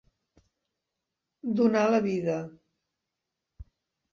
[1.61, 2.41] Donar la vida.